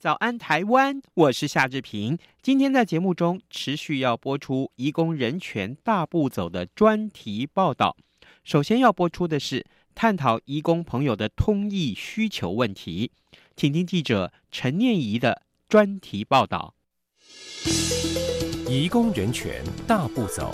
[0.00, 2.16] 早安台湾，我是夏志平。
[2.40, 7.94] 今天在节目中持续要播出移工人权大步走的专题报道。
[8.42, 13.12] 首先要播出的是探讨移工朋友的通译需求问题，
[13.54, 16.72] 请听记者陈念怡的专题报道。
[18.70, 20.50] 移工人权大步走。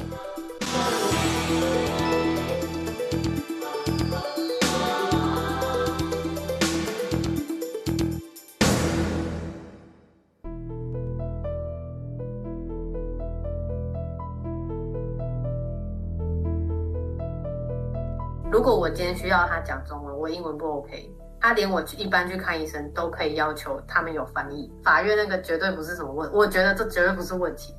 [18.77, 21.11] 我今天需要他讲中文，我英文不 OK，
[21.41, 24.71] 他连我去一般去看医生都可以要求他们有翻译。
[24.83, 27.75] 法院那个绝对不是什么问，我觉得这绝对不是问题。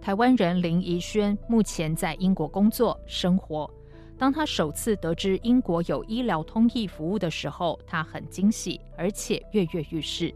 [0.00, 3.70] 台湾人林怡轩目前在英国工作生活。
[4.16, 10.32] 当他首次得知英国有医疗通译服务的时候，他很惊喜，而且跃跃欲试，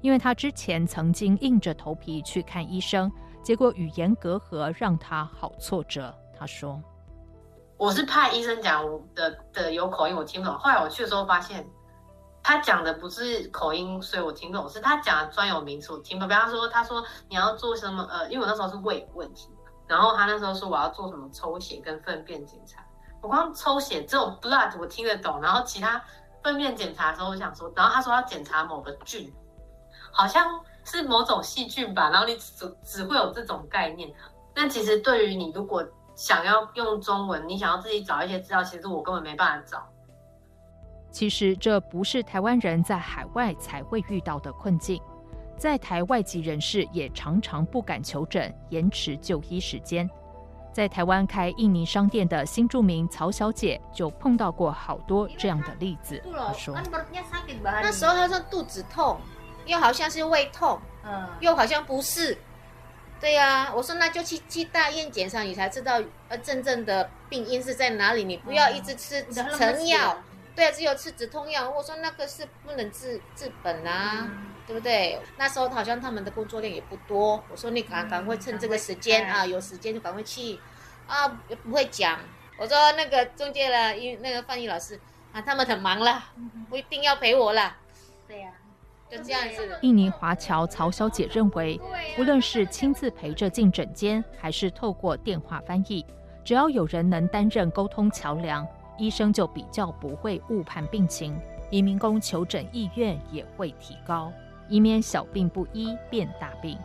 [0.00, 3.10] 因为他之前曾经硬着头皮去看医生，
[3.42, 6.12] 结果语言隔阂让他好挫折。
[6.36, 6.82] 他说
[7.80, 10.58] ：“我是怕医生讲的的有口音，我听不懂。
[10.58, 11.66] 后来我去的时候发现。”
[12.42, 16.28] 他讲的不是口音，所以我听不懂，是他讲的专有名词我听不懂。
[16.28, 18.02] 比方说，他说你要做什么？
[18.10, 19.50] 呃，因为我那时候是胃有问题，
[19.86, 22.82] 然后他那时候说我要做什么抽血跟粪便检查。
[23.22, 26.02] 我光抽血这种 blood 我听得懂，然后其他
[26.42, 29.30] 粪便检查的时候，我想说，然后他说要检查某个菌，
[30.10, 32.08] 好像是某种细菌吧。
[32.10, 34.10] 然后你只只会有这种概念。
[34.54, 35.86] 但其实对于你如果
[36.20, 39.82] 想要用中文，你想要自己找一些资料，其实我根本没办法找。
[41.10, 45.00] 其实这不是台湾人在海外才会遇到的困境，
[45.56, 50.08] 在台外籍人士也常常不敢求诊，延迟就医时间。
[50.74, 56.22] 在台湾开印尼商店的新住民曹小姐就碰到过好多这样的例子。
[56.30, 56.76] 她说
[57.82, 59.18] ：“那时候她说肚子痛，
[59.64, 62.36] 又好像是胃痛，嗯，又好像不是。
[63.20, 68.24] 对呀、啊，我说那就去去大医院检查，你才知道呃真正的病因是在哪里。
[68.24, 70.16] 你不要一直吃成药。
[70.16, 70.24] 嗯”
[70.56, 71.68] 对啊，只有吃止痛药。
[71.70, 75.20] 我说那个是不能治治本啊，嗯、对不对？
[75.36, 77.42] 那时候好像他们的工作量也不多。
[77.50, 80.58] 我说你赶赶快趁这个时间啊，有时间就赶快去
[81.06, 82.18] 啊，也不会讲。
[82.56, 84.98] 我说那个中介了，因为那个翻译老师
[85.32, 86.24] 啊，他们很忙了，
[86.68, 87.76] 不一定要陪我了。
[88.26, 88.50] 对呀。
[89.82, 91.80] 印尼华侨曹小姐认为，
[92.18, 96.04] 无论是亲自陪着进诊间，还是透过电话翻译，
[96.44, 98.66] 只要有人能担任沟通桥梁。
[98.98, 101.34] 医生就比较不会误判病情，
[101.70, 104.30] 移民工求诊意愿也会提高，
[104.68, 106.76] 以免小病不医变大病。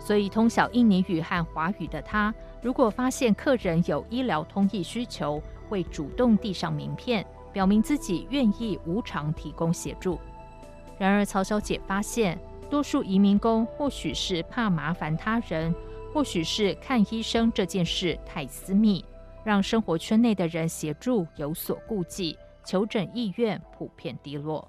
[0.00, 10.18] 所以，通晓印尼语和华语的他，如果发现客人有医疗通译需求，会主动递上名片，表明自己愿意无偿提供协助。
[10.98, 12.38] 然而，曹小姐发现，
[12.70, 15.74] 多数移民工或许是怕麻烦他人，
[16.12, 19.04] 或许是看医生这件事太私密。
[19.44, 24.66] 让生活圈内的人协助有所顾忌，求诊意愿普遍低落。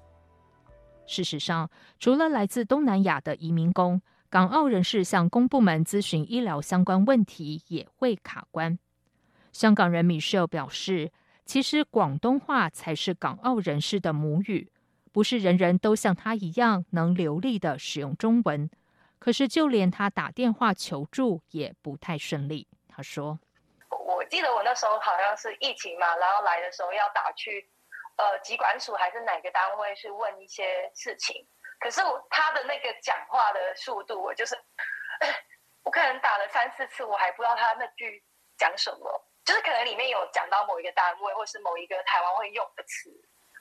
[1.06, 8.78] 事实上，除了来自东南亚的移民工，港澳人士向公部门咨询医疗相关问题也会卡关。
[9.50, 11.10] 香港人米歇尔表示，
[11.46, 14.68] 其实广东话才是港澳人士的母语，
[15.16, 18.68] 不是人人都像他一样能流利地使用中文。
[19.18, 22.68] 可是，就连他打电话求助也不太顺利。
[22.86, 23.38] 他说。
[23.88, 27.66] 我记得我那时候好像是疫情嘛，然后来的时候要打去，
[28.16, 31.42] 呃，疾管署还是哪个单位去问一些事情。
[31.80, 34.54] 可是他的那个讲话的速度，我就是，
[35.82, 38.22] 我可能打了三四次，我还不知道他那句
[38.58, 43.10] 讲什么，就是可能里面有讲到某一个单位或是某一个台湾会用的词，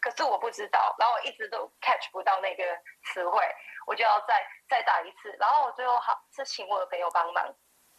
[0.06, 2.64] 可是我不知道，然后我一直都 catch 不到那个
[3.06, 3.42] 词汇，
[3.88, 7.44] 我就要再再打一次，然后我最后好是请我的朋友帮忙。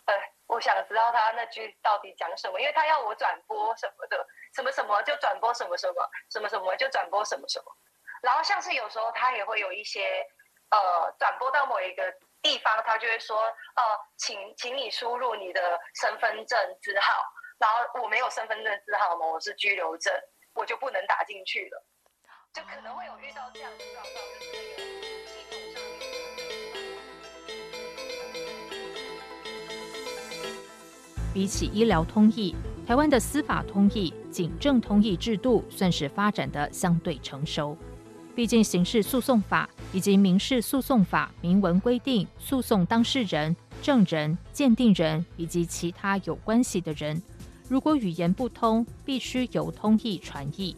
[0.05, 0.14] 呃，
[0.47, 4.25] 我想知道他那句到底讲什么，因为他要我转播什么的，
[4.55, 7.76] 什么什么就转播什么什么，什么什么就转播什么什么。
[8.23, 10.25] 然后像是有时候他也会有一些，
[10.70, 13.82] 呃，转播到某一个地方，他就会说，呃，
[14.17, 17.25] 请请你输入你的身份证字号，
[17.59, 20.14] 然后我没有身份证字号嘛，我是居留证，
[20.55, 21.85] 我就不能打进去了，
[22.56, 26.41] 就可能会有遇到这样的状况，就是那个系统上面。
[31.35, 32.55] 比起医疗通译，
[32.87, 37.76] 台湾的司法通译、警政通译制度算是发展的相对成熟。
[38.35, 47.23] 毕竟刑事诉讼法以及民事诉讼法明文规定，诉讼当事人、证人、鉴定人以及其他有关系的人，
[47.69, 50.75] 如果语言不通，必须由通译传译。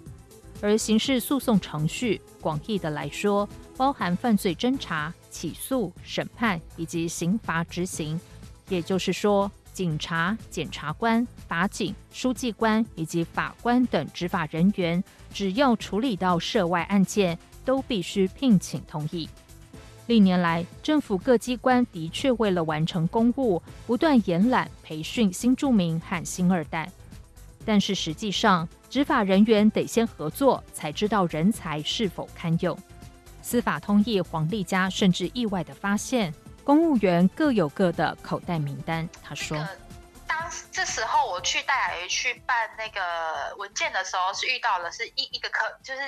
[0.61, 8.21] 而刑事诉讼程序广义的来说，包含犯罪侦查、起诉、审判以及刑罚执行。
[8.69, 15.03] 也就是说，警察、检察官、法警、书记官以及法官等执法人员，
[15.33, 19.29] 只要处理到涉外案件，都必须聘请同意。
[20.09, 26.91] 历年来，政府各机关的确为了完成公务，不断延揽培训新住民和新二代。
[27.65, 32.77] 但是实际上，执法人员得先合作，才知道人才是否堪用。
[33.43, 36.33] 司法通译黄丽佳甚至意外的发现，
[36.65, 39.09] 公务员各有各的口袋名单。
[39.23, 39.57] 他说
[40.27, 46.01] ：“当这时候我去带来去办那个文件的时候，是遇到了是一一个科，就是。”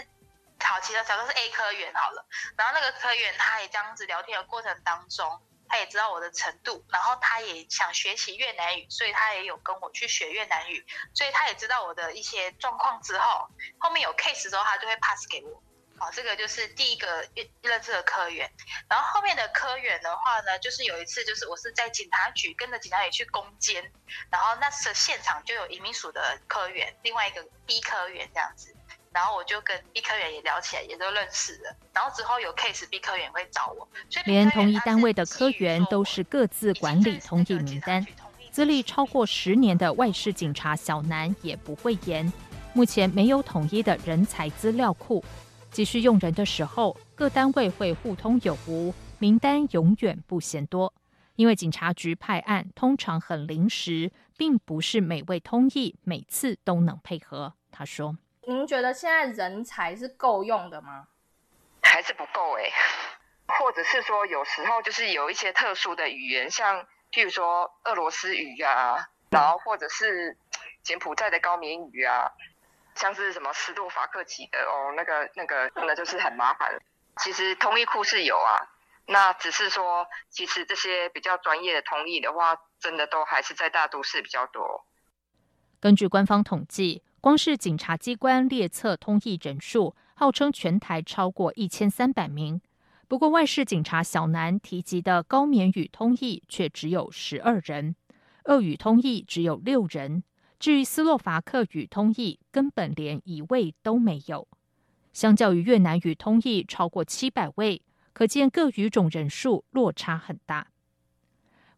[0.62, 2.22] 好，其实假如是 A 科员好了，
[2.54, 5.26] 然后那个科员他也这样子聊天的过程当中，
[5.70, 10.84] 他也知道我的程度，然后他也想学习越南语，所以他也有跟我去学越南语，
[11.14, 15.62] 所以他也知道我的一些状况之后，后面有 case 之后他就会 pass 给我。
[15.98, 17.28] 好，这个就是第一个
[17.60, 18.50] 认识的科员，
[18.88, 23.92] 然后后面的科员的话呢，就是有一次就是我是在警察局跟着警察局去攻坚，
[24.30, 28.74] 然后那时现场就有移民署的科员，另外一个 B 科员这样子。
[29.12, 31.76] 然后我就跟 B 科员也聊起来，也都认识了。
[31.92, 33.88] 然后之后有 case B 科员会找我，
[34.24, 38.06] 连同一单位的科员都是各自管理通译名单。
[38.52, 42.32] 资历超过十年的外事警察小南也不会言，
[42.72, 45.24] 目前没有统一的人才资料库，
[45.72, 50.94] 急需用人的时候，各单位会互通有无，名单永远不嫌多。
[51.34, 57.54] 因为警察局派案通常很临时，并不是每位通译每次都能配合。
[57.72, 58.16] 他说。
[58.50, 61.06] 您觉得现在人才是够用的吗？
[61.84, 62.68] 还是不够哎？
[63.46, 70.36] 或者是说，有时候就是有一些特殊的语言，像譬如说俄罗斯语啊，然后或者是
[70.82, 72.28] 柬埔寨的高棉语啊，
[72.96, 76.76] 像是什么斯洛伐克籍的哦，那个那个那就是很麻烦。
[77.22, 78.66] 其实通译库是有啊，
[79.06, 84.84] 那只是说，其实这些比较专业的通译的话，真的都还是在大都市比较多。
[85.78, 87.04] 根据官方统计。
[87.20, 92.58] 光是警察机关列册通译人数，号称全台超过一千三百名。
[93.08, 97.94] 不过，外事警察小南提及的高棉语通译却只有十二人，
[98.44, 100.22] 俄语通译只有六人。
[100.58, 104.48] 至于斯洛伐克语通译，根本连一位都没有。
[105.12, 107.82] 相较于越南语通译超过七百位，
[108.14, 110.68] 可见各语种人数落差很大。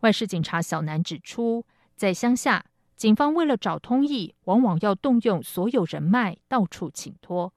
[0.00, 1.66] 外事警察小南指出，
[1.96, 2.66] 在乡下。
[3.02, 7.52] 警方为了找通译，往往要动用所有人脉，到处请托。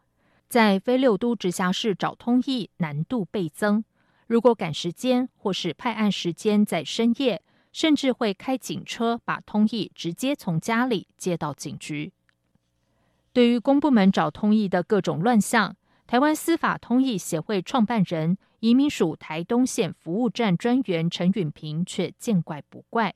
[0.49, 3.85] 在非六都直辖市找通译难度倍增。
[4.25, 12.11] 如果赶时间，或是派案时间在深夜，甚至会开警车把通译直接从家里接到警局。
[13.31, 15.75] 对于公部门找通译的各种乱象，
[16.07, 23.13] 台湾司法通译协会创办人、移民署台东县服务站专员陈允平却见怪不怪。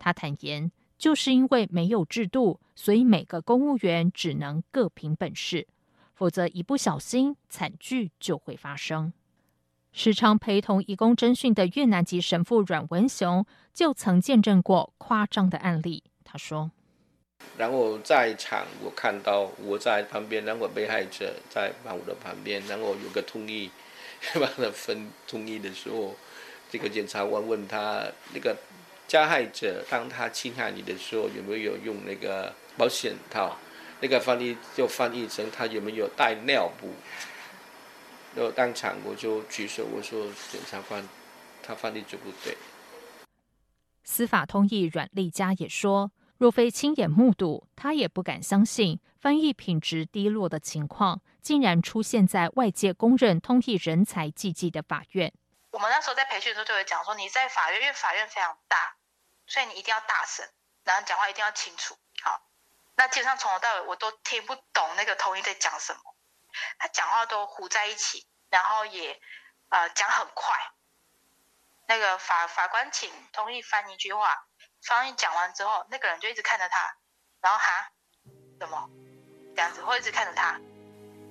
[0.00, 0.72] 他坦言。
[1.00, 5.66] 就是因为没有制度，所以每个公务员只能各凭本事，
[6.14, 9.10] 否则一不小心惨剧就会发生。
[9.92, 16.04] 时常陪同义工侦讯的越南籍神父阮文雄就曾见证过夸张的案例。
[16.22, 16.70] 他说
[17.56, 23.70] ：“然后在场，我看到我在旁边，然后被害者在我的旁边，然后有个通译
[24.38, 26.14] 把他分通译的时候，
[26.70, 28.04] 这个检察官问他
[28.34, 28.54] 那个。”
[29.10, 33.56] 加害者当他侵害你的时候，有没有用那个保险套？
[34.00, 36.94] 那个翻译就翻译成他有没有带尿布？
[38.36, 41.04] 然后当场我就举手，我说检察官，
[41.60, 42.56] 他翻译就不对。
[44.04, 55.32] 司法通译阮丽佳也说，若非亲眼目睹，他也不敢相信翻译品质低落的情况，竟然出现在外界公认通译人才济济的法院。
[55.72, 58.94] 我们那时候在培训的时候就会讲说，你在法院，因为法院非常大。
[59.50, 60.48] 所以你一定要大声，
[60.84, 61.98] 然后讲话一定要清楚。
[62.22, 62.40] 好，
[62.94, 66.00] 那基本上从头到尾我都听不懂那个通译在讲什么，
[66.78, 69.20] 他讲话都糊在一起，然后也
[69.70, 70.56] 呃讲很快。
[71.88, 74.46] 那个法法官请通译翻一句话，
[74.84, 76.94] 翻译讲完之后，那个人就一直看着他，
[77.40, 77.90] 然后哈，
[78.60, 78.88] 怎么
[79.56, 79.82] 这样子？
[79.82, 80.60] 会一直看着他。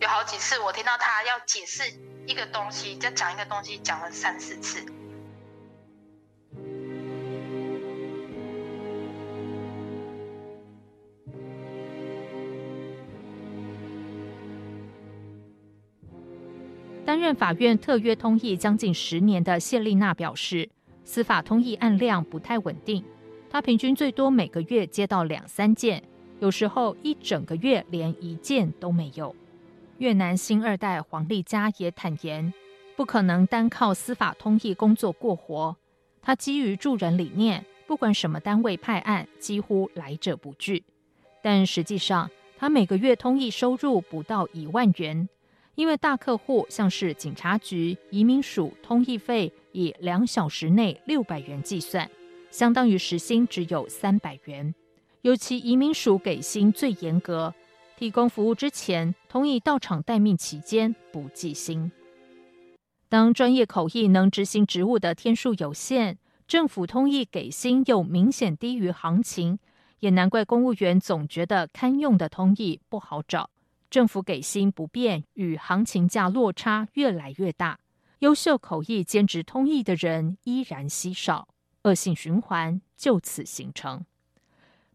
[0.01, 1.89] 有好几次我听到他要解释
[2.27, 4.98] 一个东西，就讲一个东西，讲了三四次。
[17.09, 20.69] 担任法院特约通译将近十年的谢丽娜表示，
[21.03, 23.03] 司法通译案量不太稳定，
[23.49, 26.03] 她平均最多每个月接到两三件，
[26.39, 29.35] 有时候一整个月连一件都没有。
[29.97, 32.53] 越南新二代黄丽佳也坦言，
[32.95, 35.75] 不可能单靠司法通译工作过活。
[36.21, 40.83] 她基于助人理念，不管什么单位派案，几乎来者不拒。
[41.41, 45.27] 但实际上，她每个月通译收入不到一万元。
[45.79, 52.11] 因为大客户像是警察局、移民署，通译费以两小时内六百元计算，
[52.51, 54.75] 相当于时薪只有三百元。
[55.21, 57.53] 尤其移民署给薪最严格，
[57.95, 61.89] 提供服务之前，通译到场待命期间不计薪。
[63.07, 69.57] 当专业口译能执行职务的天数有限，政府通译给薪又明显低于行情，
[70.01, 73.49] 也难怪公务员总觉得堪用的通译不好找。
[73.89, 77.79] 政府给薪不变，与行情价落差越来越大，
[78.19, 81.47] 优秀口译兼职通译的人依然稀少，
[81.83, 84.05] 恶性循环就此形成。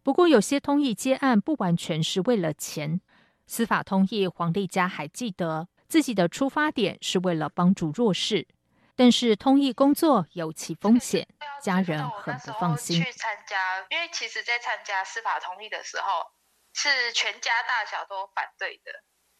[0.01, 3.01] 不过，有些通译接案不完全是为了钱。
[3.47, 8.47] 司法通译黄丽佳还记得自己的出发点是为了帮助弱势，
[8.95, 11.27] 但是通译工作有其风险，
[11.61, 13.03] 家人很不放心。
[13.03, 13.57] 去参加，
[13.89, 16.34] 因为其实在参加司法通译的时候。
[16.77, 18.91] 是全家大小都反对的，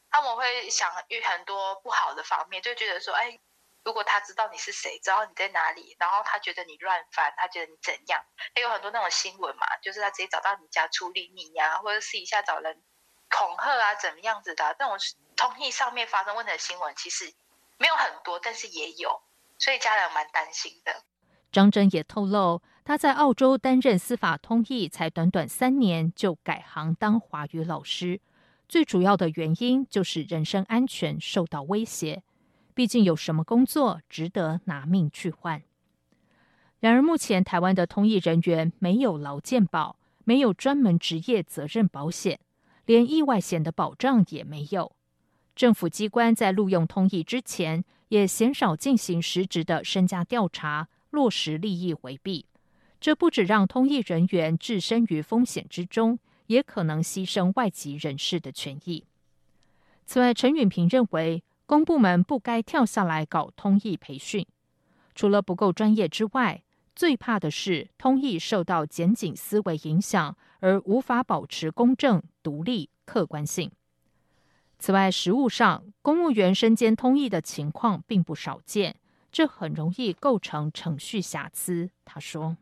[0.10, 3.38] 他们会想有很多不好的方面，就觉得说，哎，
[3.84, 8.24] 如果他知道你是谁，知道你在哪里，然后他觉得你乱翻，他觉得你怎样，
[8.56, 12.82] 还有很多那种新闻嘛，就是他直接找到你家处理你呀、或者私底下找人
[13.30, 14.98] 恐吓啊，怎么样子的、那种
[15.36, 17.34] 通译上面发生问题的新闻，其实
[17.78, 19.22] 没有很多，但是也有，
[19.60, 21.04] 所以家人蛮担心的。
[21.52, 22.62] 张真也透露。
[22.86, 28.22] 他在澳洲担任司法通译，才短短三年就改行当华语老师。
[28.70, 32.22] 最主要的原因就是人身安全受到威胁。
[32.76, 35.64] 毕竟有什么工作值得拿命去换？
[36.80, 42.40] 然而，目前台湾的通译人员没有劳健保，没有专门职业责任保险，
[42.86, 44.92] 连意外险的保障也没有。
[45.56, 52.46] 政府机关在录用通译之前，也鲜少进行实质的身家调查，落实利益回避。
[53.00, 59.06] 这不只让通译人员置身于风险之中，也可能牺牲外籍人士的权益。
[60.06, 64.46] 此外，陈允平认为，公部门不该跳下来搞通译培训，
[65.14, 66.64] 除了不够专业之外，
[66.96, 73.72] 最怕的是通译受到检警思维影响，而无法保持公正、独立、客观性。
[74.80, 78.96] 此外，实务上，公务员身兼通译的情况并不少见，
[79.32, 81.90] 这很容易构成程序瑕疵。
[82.04, 82.58] 他说。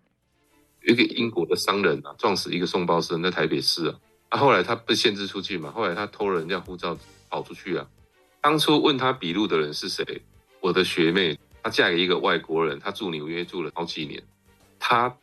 [0.85, 3.99] 一个英国的商人啊，撞死一个送报生在台北市啊，
[4.29, 6.97] 啊，后来他被限制出去嘛，后来他偷了人家护照
[7.29, 7.87] 跑出去啊。
[8.41, 10.03] 当初问他笔录的人是谁？
[10.59, 14.21] 我的学妹，她嫁给一个外国人，她住纽约住了好几年，
[14.79, 15.13] 他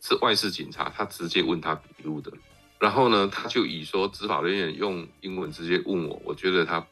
[0.00, 2.32] 是外事警察，他直接问他笔录的。
[2.78, 6.86] 然后呢，他就以说执法人员用英文直接问我，我觉得他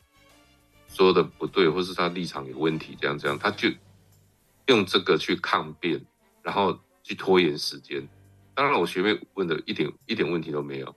[0.89, 3.71] 说的不对，或是他立场有问题，这样这样，他就
[4.67, 6.05] 用这个去抗辩，
[6.43, 8.07] 然后去拖延时间。
[8.59, 10.93] 当然，我学妹问的一点一点问题都没有。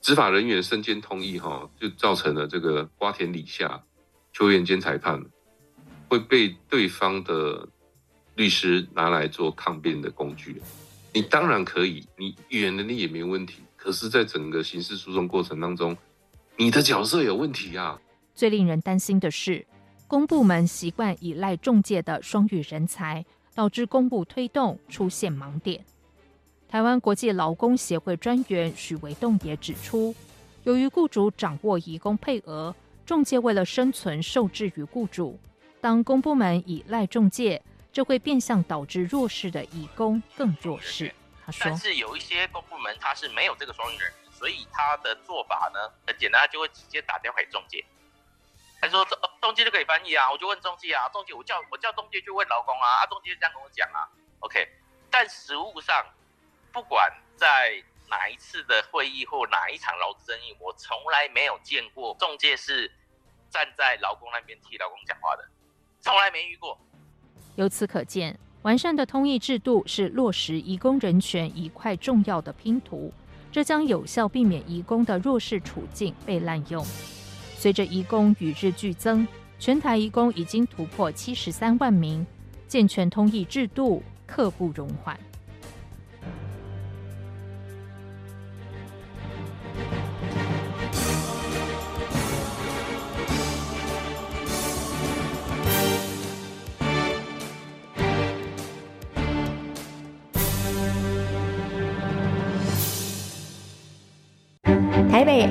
[0.00, 3.82] 执法人员身兼通译，哈，就造成了这个瓜田李下，
[4.32, 5.20] 球员兼裁判
[6.08, 7.68] 会被对方的
[8.36, 10.62] 律师拿来做抗辩的工具。
[11.12, 15.96] 你当然可以，你语言能力也没问题，可是，在整个刑事诉讼过程当中，
[16.56, 18.00] 你的角色有问题啊。
[18.36, 19.66] 最令人担心的是，
[20.06, 25.84] 公部门习惯依赖中介的双语人才，导致公务推动出现盲点。
[26.70, 30.14] 台湾国际劳工协会专员许维栋也指出，
[30.62, 32.72] 由于雇主掌握移工配额，
[33.04, 35.36] 中介为了生存受制于雇主。
[35.80, 37.60] 当公部门依赖中介，
[37.92, 41.12] 这会变相导致弱势的移工更弱势。
[41.44, 47.84] 他说：“但是有一些公部门他是没有这个双语人，所以他的做法呢很简单，就会直接打电话给中介。
[48.80, 54.06] 他说：中中介就可以翻译啊，我就问中介啊，中介我叫我叫中介去问劳工啊，啊中介这样跟我讲啊
[54.38, 54.68] ，OK。
[55.10, 56.06] 但实务上。”
[56.72, 62.90] 不管在哪一次的会议或哪一场劳资争议，我从来没有见过中介是
[63.50, 65.44] 站在劳工那边替劳工讲话的，
[66.00, 66.78] 从来没遇过。
[67.56, 73.12] 由此可见，完善的通译制度是落实移工人权一块重要的拼图。
[73.52, 76.84] 这将有效避免移工的弱势处境被滥用。
[77.56, 79.26] 随着移工与日俱增，
[79.58, 82.24] 全台移工已经突破七十三万名，
[82.68, 85.18] 健全通译制度刻不容缓。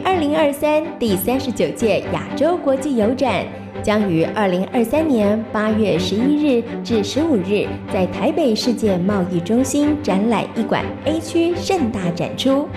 [0.03, 3.45] 二零二三第三十九届亚洲国际邮展
[3.81, 12.67] 将于二零二三年八月十一日至十五日在台北世界贸易中心展览一馆 A 区盛大展出。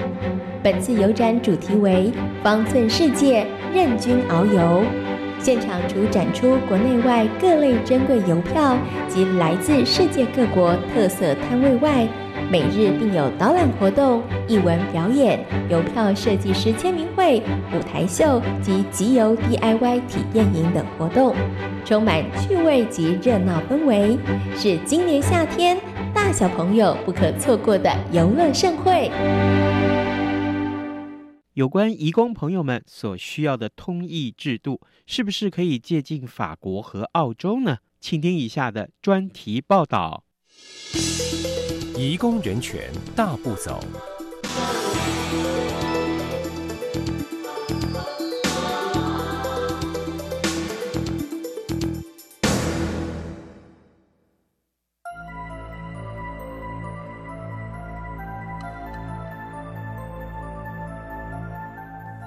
[0.62, 4.84] 本次邮展主题为“方寸世界，任君遨游”。
[5.40, 8.76] 现场除展出国内外各类珍贵邮票
[9.08, 12.06] 及来自世界各国特色摊位外，
[12.50, 17.40] 每日并有导览活动、艺文表演、邮票设计师签名会、
[17.74, 21.34] 舞台秀及集邮 DIY 体验营等活动，
[21.84, 24.18] 充满趣味及热闹氛围，
[24.54, 25.78] 是今年夏天
[26.14, 29.10] 大小朋友不可错过的游乐盛会。
[31.54, 37.78] 有关移工朋友们所需要的通译制度，是不是可以借鉴法国和澳洲呢？
[38.00, 40.24] 请听以下的专题报道。
[42.04, 43.78] 移工人权大步走。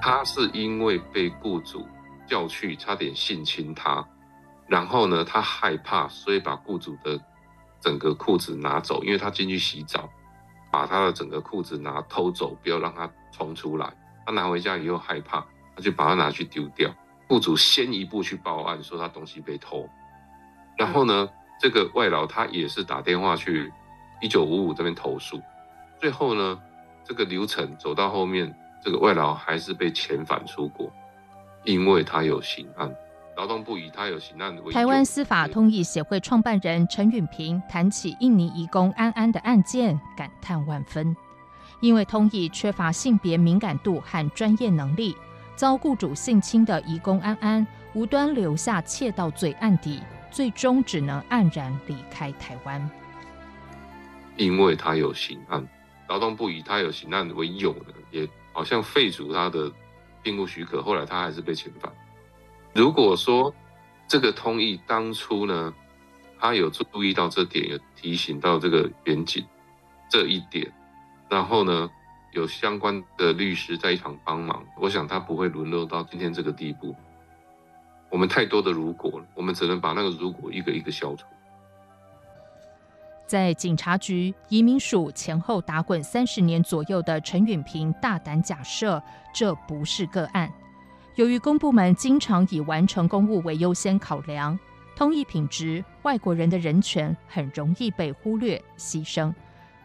[0.00, 1.86] 他是因为被雇主
[2.26, 4.02] 叫去，差点性侵他，
[4.66, 7.20] 然后呢，他害怕，所以把雇主的
[7.80, 10.08] 整个裤子拿走，因为他进去洗澡，
[10.70, 13.92] 把他的整个裤子拿偷走，不要让他冲出来。
[14.24, 16.92] 他拿回家以后害怕，他就把它拿去丢掉。
[17.28, 19.88] 雇主先一步去报案，说他东西被偷。
[20.76, 21.28] 然后呢，
[21.60, 23.72] 这个外劳他也是打电话去
[24.20, 25.40] 一九五五这边投诉。
[26.00, 26.60] 最后呢，
[27.04, 28.54] 这个流程走到后面。
[28.84, 30.92] 这个外劳还是被遣返出国，
[31.64, 32.94] 因为他有刑案。
[33.36, 34.72] 劳动部以他有刑案为。
[34.72, 41.16] 台湾司法通译协会创办人陈允平谈起印尼移工安安的案件，感叹万分。
[41.80, 45.14] 因为通译缺乏性别敏感度和专业能力，
[45.54, 52.90] 遭雇主性侵的移工安安无端留下窃盗罪案底，最终只能黯然离开台湾。
[54.36, 55.66] 因为他有刑案，
[56.08, 58.28] 劳动部以他有刑案为由呢，也。
[58.56, 59.70] 好像废除他的
[60.22, 61.92] 聘雇许可，后来他还是被遣返。
[62.76, 63.54] 如果说
[64.06, 65.72] 这个通译当初呢，
[66.38, 69.42] 他有注意到这点，有提醒到这个远景
[70.10, 70.70] 这一点，
[71.30, 71.88] 然后呢，
[72.32, 76.94] 有相关的律师在一旁帮忙，我想他不会沦落到今天这个地步。
[78.10, 81.24] 我们太多的如果，我们只能把那个如果一个一个消除。
[83.26, 89.02] 在警察局移民署前后打滚三十年左右的陈允平大胆假设，
[89.34, 90.52] 这不是个案。
[91.16, 94.58] 由于公部门经常以完成公务为优先考量，
[94.94, 99.32] 通译品质、外国人的人权很容易被忽略牺牲，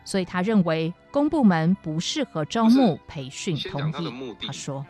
[0.04, 3.92] 所以他认为公部门不适合招募培训通译。
[4.42, 4.86] 他，他说：“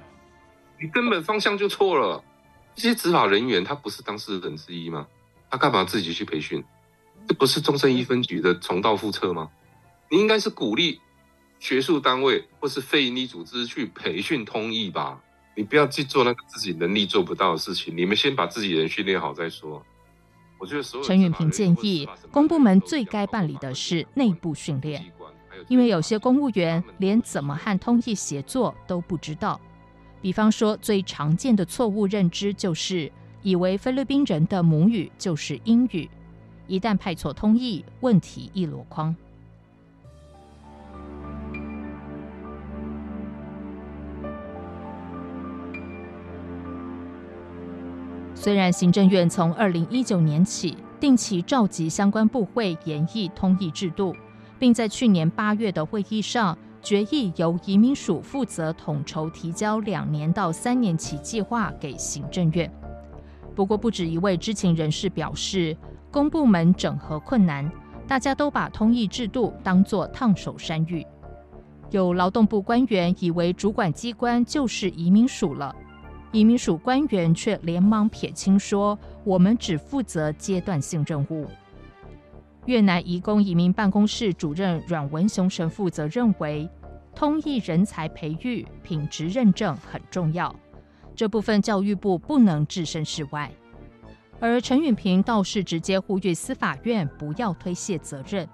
[0.81, 2.23] 你根本方向就错了。
[2.73, 5.05] 这些执法人员他不是当事人之一吗？
[5.47, 6.63] 他干嘛自己去培训？”
[7.27, 9.47] 这不是中正一分局的重蹈覆辙吗？
[10.09, 10.99] 你应该是鼓励
[11.59, 15.21] 学术单位或是非营利组织去培训通译吧？
[15.55, 17.95] 你不要去做那个自己能力做不到的事情。
[17.95, 19.83] 你们先把自己人训练好再说。
[20.57, 25.03] 我觉得所有陈允平建议，公部门最该办理的是内部训练，
[25.67, 29.59] 因为有些公务员连怎么和通译协作都不知道。
[30.21, 33.11] 比方说，最常见的错误认知就是
[33.41, 36.07] 以为菲律宾人的母语就是英语。
[36.67, 39.15] 一旦派错通译，问题一箩筐。
[48.41, 54.15] 虽然行政院从二零一九年起定期召集相关部会研议通译制度，
[54.57, 62.67] 并在去年八月的会议上决议由移民署负责统筹提交两年到三年期计划给行政院。
[63.53, 65.77] 不过，不止一位知情人士表示，
[66.09, 67.71] 公部门整合困难，
[68.07, 71.05] 大家都把通译制度当作烫手山芋。
[71.91, 75.75] 有劳动部官员以为主管机关就是移民署了，
[76.31, 81.47] 移民署官员却连忙撇清说：“我们只负责阶段性任务。”
[82.67, 86.69] 越南移工移民办公室主任阮文雄神父则认为，
[87.13, 90.55] 通译人才培育品质认证很重要，
[91.15, 93.51] 这部分教育部不能置身事外。
[94.39, 98.47] 而陈允平倒是直接呼吁司法院不要推卸责任。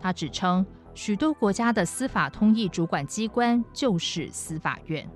[0.00, 5.08] 他指称，许多国家的司法通译主管机关就是司法院。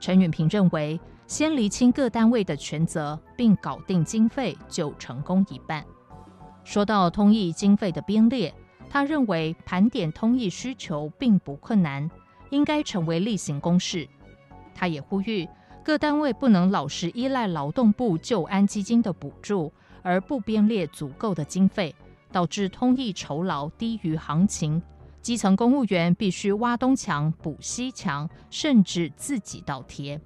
[0.00, 5.84] 陈允平认为，先厘清各单位的权责，并搞定经费，就成功一半。
[6.64, 8.54] 说到通译经费的编列，
[8.88, 12.10] 他认为盘点通译需求并不困难，
[12.50, 14.08] 应该成为例行公事。
[14.74, 15.48] 他也呼吁。
[15.84, 21.94] 各单位不能老是依赖劳动部就安基金的补助，而不编列足够的经费，
[22.30, 24.82] 导致通译酬劳低于行情。
[25.28, 30.18] 基层公务员必须挖东墙补西墙，甚至自己倒贴。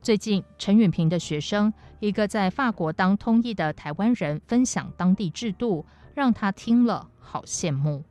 [0.00, 5.84] 最近，陈允平的学生，一个在法国当通译的台湾人，分享当地制度，
[6.14, 8.02] 让他听了好羡慕。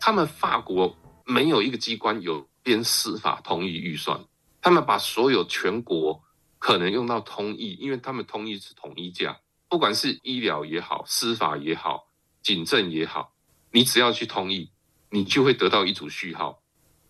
[0.00, 0.96] 他们法国
[1.26, 4.18] 没有一个机关有编司法通译预算。
[4.62, 6.18] 他们把所有全国
[6.58, 12.06] 可能用到通译，因为他们通译是统一价，不管是医疗也好、司法也好、
[12.40, 13.34] 警政也好，
[13.72, 14.72] 你只要去通译，
[15.12, 16.60] 你就会得到一组序号。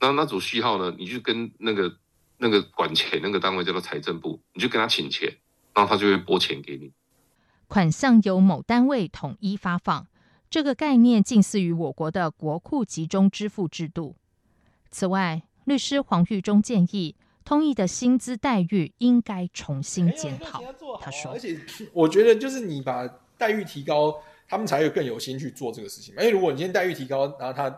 [0.01, 1.97] 那那组序号呢，你就跟那个
[2.37, 5.33] 那个管钱那个单位叫做财政部，你就跟他请钱，
[5.73, 6.93] 然后他就会拨钱给你。
[7.69, 10.09] 款项由某单位统一发放，
[10.51, 14.17] 这个概念近似于我国的国库集中支付制度。
[14.91, 17.17] 此外，律师黄玉忠建议。
[17.45, 20.63] 通译的薪资待遇应该重新检讨。
[21.01, 21.59] 他说：“而且
[21.93, 23.05] 我觉得，就是你把
[23.37, 26.15] 待遇提高，他们才会更有心去做这个事情。
[26.15, 27.69] 因为如果你今天待遇提高，然后他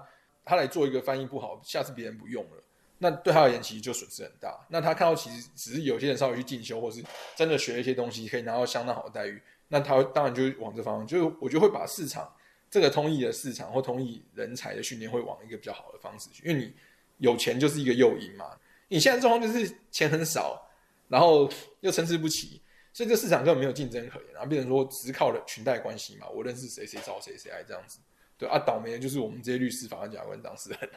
[0.44, 2.62] 他来做一个翻译不好，下次别人不用了，
[2.98, 4.59] 那对他而言其实就损失很大。
[4.68, 7.02] 那他看到其实只是有些人稍微去进修，或是
[7.35, 12.30] 真的学一些东西，可以拿到相当好的待遇，那他当然就往这方向，就是我就会把市场
[12.70, 16.72] 这个通译的市场或通译人才的训练会往一个比较好的方式去，因为你
[17.18, 18.46] 有钱就是一个诱因嘛。”
[18.88, 20.70] 你现在状况就是钱很少，
[21.09, 22.61] 然后又参差不齐，
[22.92, 27.98] 所以这市场根本没有竞争可言，然后变成说只靠了裙带关系嘛，我认识谁谁找谁谁爱这样子，
[28.37, 30.90] 对啊，倒霉的就是我们这些律师、法官、检察官、当事人。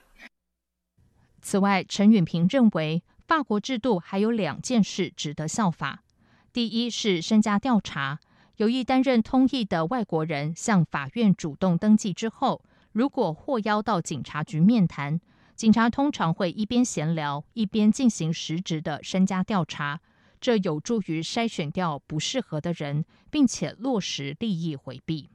[1.41, 6.03] 此外，陈允平认为，法国制度还有两件事值得效法：
[6.51, 8.19] 第一是身家调查，
[8.57, 15.21] 有意担任通译的外国人向法院主动登记之后，如果获邀到警察局面谈。
[15.55, 19.99] 警察通常会一边闲聊，一边进行实质的身家调查，
[20.39, 25.29] 这有助于筛选掉不适合的人，并且落实利益回避。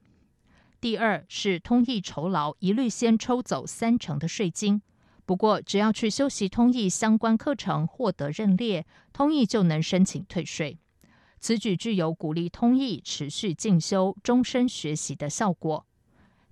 [0.83, 4.81] 第二是通译酬劳一律先抽走三成的税金，
[5.25, 10.77] 不过只要去修习通译相关课程，获得认列，通译就能申请退税。
[11.39, 15.85] 此举具有鼓励通译持续进修、终身学习的效果。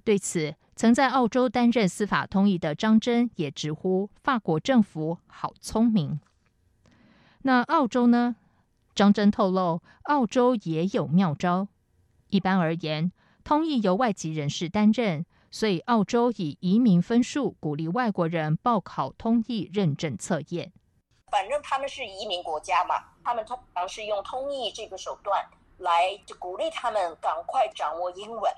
[0.06, 6.22] 对此，曾在澳洲担任司法通译的张真也直呼法国政府好聪明。
[7.42, 8.38] 那澳洲呢？
[8.96, 11.68] 张真透露，澳洲也有妙招。
[12.30, 13.12] 一般而言，
[13.44, 20.72] 通译由外籍人士担任，所以澳洲以移民分数鼓励外国人报考通译认证测验。
[21.30, 25.44] 反正他们是移民国家嘛，他们通常是用通译这个手段
[25.78, 28.52] 来就鼓励他们赶快掌握英文。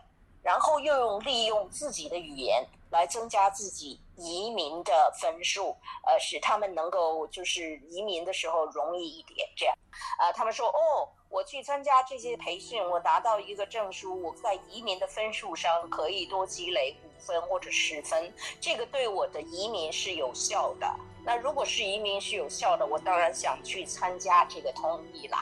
[0.44, 5.74] 然后又用利用自己的语言来增加自己移民的分数，
[6.06, 9.48] 呃，使他们能够就是移民的时候容易一点。
[9.56, 9.74] 这样，
[10.20, 20.88] 啊、呃，他们说哦，我去参加这些培训，我拿到一个证书，我在移民的分数上可以多积累五分或者十分，这个对我的移民是有效的。
[21.26, 25.42] 那如果是移民是有效的，我当然想去参加这个通译啦。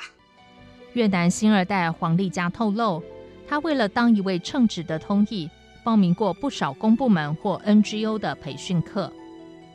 [0.93, 3.03] 越南新二代黄丽佳透露。
[3.45, 5.49] 他为了当一位称职的通译，
[5.83, 9.11] 报名过不少公部门或 NGO 的培训课。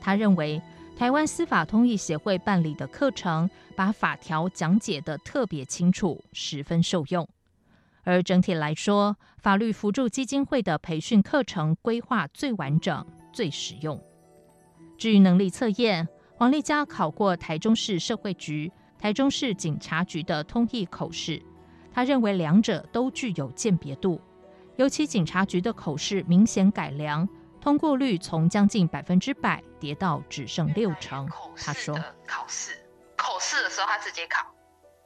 [0.01, 0.63] 他认为，
[0.97, 7.29] 台湾司法通译协会办理的课程，把法条讲解得特别清楚，十分受用。
[8.03, 14.03] 而整体来说，法律扶助基金会的培训课程规划最完整、最实用。
[14.97, 21.43] 至于能力测验，黄丽佳考过台中市社会局、台中市警察局的通译口试。
[21.93, 24.19] 他认为两者都具有鉴别度，
[24.77, 27.29] 尤其警察局的口试明显改良，
[27.67, 31.29] 通过率从将近百分之百跌到只剩六成。
[31.61, 34.47] 他说：“考试，口试的时候他直接考，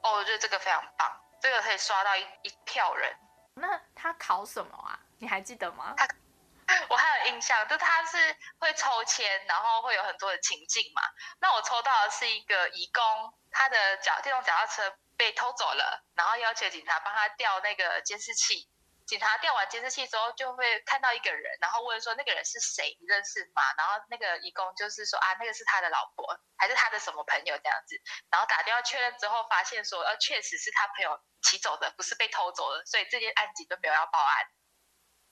[0.03, 1.09] 哦，我觉得这个非常棒，
[1.41, 3.11] 这个可以刷到一一票人。
[3.55, 4.99] 那他考什么啊？
[5.17, 5.95] 你还记得吗？
[5.97, 6.07] 他
[6.87, 8.15] 我还有印象，就他是
[8.59, 11.01] 会抽签，然后会有很多的情境嘛。
[11.39, 14.83] 那我抽到的是一个义工，他的脚电动脚踏车。”
[15.17, 18.67] 被偷走了，然后要求警察帮他调那个监视器，
[19.11, 23.61] 警察调完监视器之后，就会看到一个人，然后问说那个人是谁，你认识吗？
[23.77, 27.99] 然后那个义工就是说啊，那个是他的老婆，还是他的什么朋友这样子。
[28.29, 34.47] 然后打电话确认之后，发现说呃，确实是他朋友骑走的，不是被偷走的，所以这件案件都没有要报案。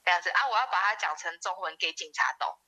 [0.03, 2.59] 这样子啊，我要把它讲成中文给警察懂，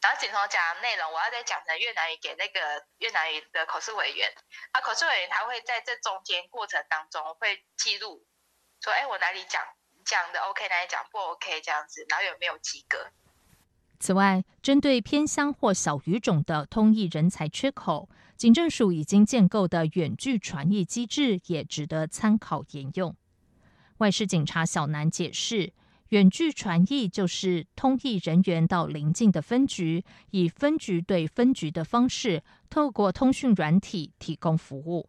[0.00, 4.32] 然后警察讲的内容，我要再讲成越南语给那个越南语的口试委员。
[4.72, 8.26] 啊，口试委员他会在这中间过程当中会记录，
[8.80, 9.62] 说哎，我哪里讲。
[10.06, 11.60] 讲的 OK，哪里讲不 OK？
[11.60, 13.10] 这样子，然后有没有及格？
[13.98, 23.16] 此外，针对偏乡或小语种的通译人才缺口，警政署已经建构的远距传译机制也值得参考沿用。
[23.98, 25.72] 外事警察小南解释，
[26.10, 35.08] 远距传译就是通译人员到邻近的分局，以分局对分局的方式，透过通讯软体提供服务。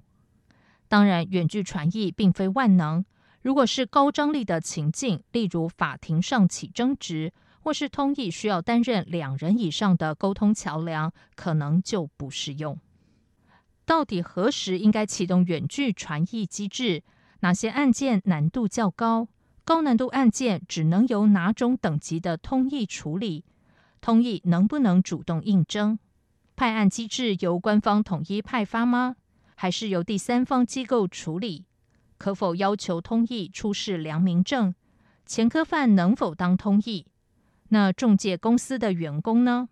[0.87, 3.05] 当然，远距传译并非万能。
[3.47, 7.31] 如果是高张力的情境，例如法庭上起争执，
[7.61, 12.77] 或是通译需要担任两人以上的沟通桥梁，可能就不适用。
[13.85, 17.03] 到底何时应该启动远距传译机制？
[17.39, 19.29] 哪些案件难度较高？
[19.63, 23.45] 高难度案件只能由哪种等级的通译处理？
[24.01, 25.97] 通译能不能主动应征？
[26.57, 29.15] 派案机制由官方统一派发吗？
[29.55, 31.63] 还是由第三方机构处理？
[32.17, 34.73] 可否要求通译出示良民证？
[35.25, 37.05] 前科犯能否当通译？
[37.69, 39.69] 那中介公司的员工呢？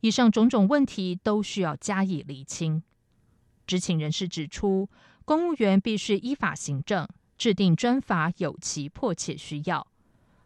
[0.00, 2.82] 以上种种问题都需要加以厘清。
[3.66, 4.88] 知情人士指出，
[5.24, 9.86] 公务员必须依法行政，制定专法有其迫切需要，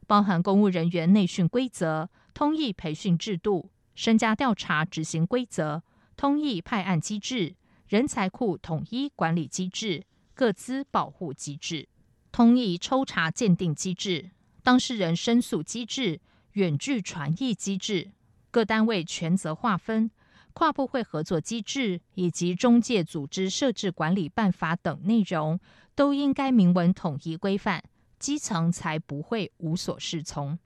[0.06, 5.82] 包含公务人员内训规则、通译培训制度、身家调查执行规则、
[6.16, 7.56] 通译派案机制、
[7.88, 10.04] 人才库统一管理机制。
[10.40, 11.87] 各资保护机制、
[12.33, 14.31] 通译抽查鉴定机制、
[14.62, 16.18] 当事人申诉机制、
[16.53, 18.12] 远距传译机制、
[18.50, 20.11] 各单位权责划分、
[20.55, 25.61] 跨部会合作机制以及中介组织设置管理办法等内容，
[25.94, 27.85] 都应该明文统一规范，
[28.18, 30.59] 基层才不会无所适从。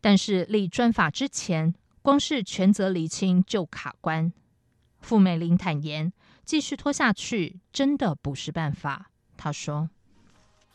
[0.00, 4.32] 但是立专法之前，光是权责厘清就卡关。
[5.00, 6.10] 傅美玲坦言。
[6.50, 9.88] 继续拖下去真的不是办法，他说：“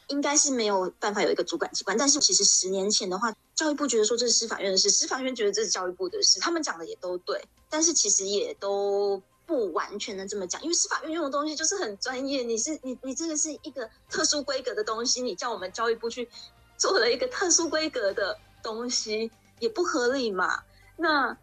[0.08, 16.30] 应该是没有办法有一个主管机关，但是其实十年前的话，教育部觉得说这是司法院的事，司法院觉得这是教育部的事，他们讲的也都对，但是其实也都不完全的这么讲，因为司法院用的东西就是很专业，你是你你这个是一个特殊规格的东西，你叫我们教育部去
[16.78, 20.64] 做了一个特殊规格的东西，也不合理嘛，
[20.96, 21.38] 那。”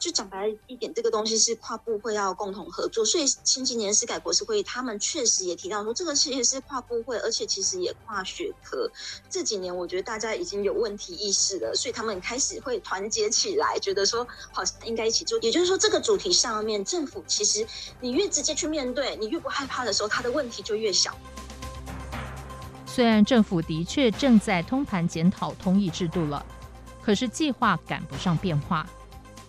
[0.00, 8.90] 就讲白一点，这个东西是跨部会要共同合作，所以前几年是改国是会议，他们确实也提到说，这个其实是跨部会，而且其实也跨学科。
[9.28, 15.38] 这几年我觉得大家已经有问题意识了，所以他们开始会团结起来，觉得说好像应该一起做。
[15.40, 17.66] 也就是说，这个主题上面，政府其实
[18.00, 21.14] 你越直接去面对，你越不害怕的时候，它的问题就越小。
[22.86, 26.44] 虽然政府的确正在通盘检讨通译制度了，
[27.02, 28.88] 可是计划赶不上变化。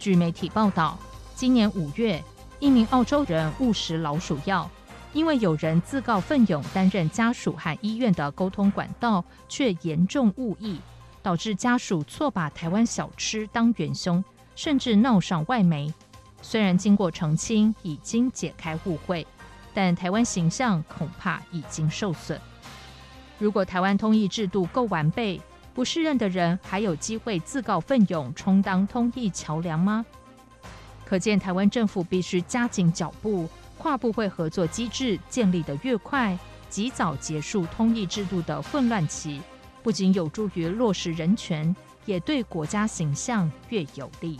[0.02, 0.98] 据媒体报道，
[1.36, 2.24] 今年五月，
[2.60, 4.68] 一名澳洲人误食老鼠药，
[5.14, 10.80] 因为有人自告奋勇担任家属和医院的沟通管道，却严重误译，
[11.22, 14.24] 导致家属错把台湾小吃当元凶，
[14.56, 15.94] 甚至闹上外媒。
[16.42, 19.28] 虽然经过澄清，已经解开误会，
[19.72, 22.42] 但台湾形象恐怕已经受损。
[23.38, 25.40] 如果台湾通译制度够完备，
[25.74, 30.06] 不适任的人还有机会自告奋勇充当通译桥梁吗？
[31.06, 36.38] 可见台湾政府必须加紧脚步，跨部会合作机制建立的越快，
[36.70, 39.42] 及早结束通译制度的混乱期，
[39.84, 44.40] 不仅有助于落实人权，也对国家形象越有利。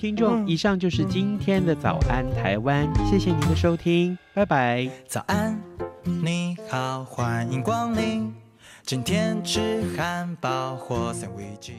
[0.00, 4.88] 听众，以上就是今天的早安台湾，谢谢您的收听，拜拜。
[5.06, 5.60] 早安，
[6.04, 8.34] 你好，欢迎光临，
[8.82, 11.74] 今天吃汉堡或三明治。